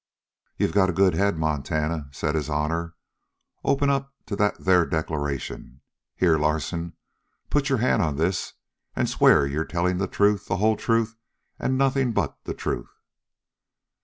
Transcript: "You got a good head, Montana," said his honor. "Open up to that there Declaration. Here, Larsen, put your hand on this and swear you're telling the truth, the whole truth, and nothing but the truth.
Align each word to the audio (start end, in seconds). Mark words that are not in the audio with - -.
"You 0.57 0.67
got 0.69 0.89
a 0.89 0.93
good 0.93 1.13
head, 1.13 1.37
Montana," 1.37 2.07
said 2.11 2.33
his 2.33 2.49
honor. 2.49 2.95
"Open 3.63 3.87
up 3.91 4.11
to 4.25 4.35
that 4.35 4.57
there 4.65 4.83
Declaration. 4.83 5.81
Here, 6.15 6.39
Larsen, 6.39 6.93
put 7.51 7.69
your 7.69 7.77
hand 7.77 8.01
on 8.01 8.15
this 8.15 8.53
and 8.95 9.07
swear 9.07 9.45
you're 9.45 9.63
telling 9.63 9.97
the 9.99 10.07
truth, 10.07 10.47
the 10.47 10.57
whole 10.57 10.75
truth, 10.75 11.17
and 11.59 11.77
nothing 11.77 12.13
but 12.13 12.35
the 12.45 12.55
truth. 12.55 12.89